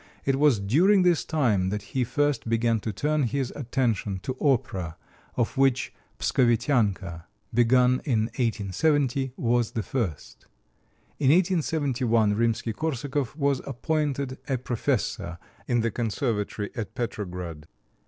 It 0.25 0.37
was 0.37 0.57
during 0.59 1.03
this 1.03 1.23
time 1.23 1.69
that 1.69 1.83
he 1.93 2.03
first 2.03 2.49
began 2.49 2.79
to 2.79 2.91
turn 2.91 3.21
his 3.21 3.53
attention 3.55 4.17
to 4.23 4.35
opera, 4.41 4.97
of 5.35 5.57
which 5.57 5.93
"Pskovitianka," 6.17 7.25
begun 7.53 8.01
in 8.03 8.21
1870, 8.33 9.33
was 9.37 9.73
the 9.73 9.83
first. 9.83 10.47
In 11.19 11.27
1871 11.29 12.33
Rimsky 12.33 12.73
Korsakov 12.73 13.35
was 13.35 13.61
appointed 13.63 14.39
a 14.47 14.57
professor 14.57 15.37
in 15.67 15.81
the 15.81 15.91
Conservatory 15.91 16.71
at 16.75 16.95
Petrograd. 16.95 17.67